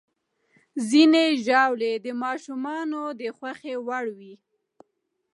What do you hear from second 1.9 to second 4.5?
د ماشومانو د خوښې وړ وي.